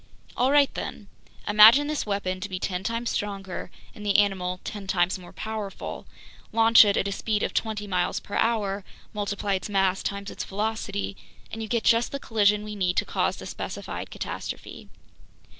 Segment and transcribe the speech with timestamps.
[0.35, 1.09] "All right then!
[1.47, 6.07] Imagine this weapon to be ten times stronger and the animal ten times more powerful,
[6.51, 8.83] launch it at a speed of twenty miles per hour,
[9.13, 11.15] multiply its mass times its velocity,
[11.51, 14.89] and you get just the collision we need to cause the specified catastrophe.